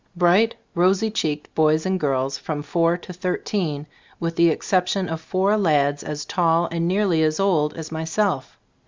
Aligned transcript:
Bright, 0.15 0.55
rosy 0.73 1.11
cheeked 1.11 1.53
boys 1.53 1.85
and 1.85 1.99
girls 1.99 2.35
from 2.35 2.63
four 2.63 2.97
to 2.97 3.13
thirteen, 3.13 3.85
with 4.19 4.35
the 4.35 4.49
exception 4.49 5.07
of 5.07 5.21
four 5.21 5.55
lads, 5.59 6.01
as 6.03 6.25
tall 6.25 6.67
and 6.71 6.87
nearly 6.87 7.21
as 7.21 7.39
old 7.39 7.75
as 7.75 7.91
my 7.91 8.03
self. 8.05 8.57